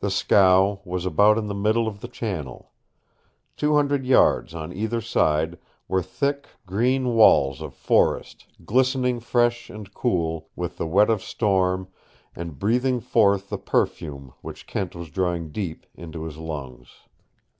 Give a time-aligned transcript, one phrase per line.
[0.00, 2.72] The scow was about in the middle of the channel.
[3.56, 9.94] Two hundred yards on either side were thick green walls of forest glistening fresh and
[9.94, 11.86] cool with the wet of storm
[12.34, 16.88] and breathing forth the perfume which Kent was drawing deep into his lungs.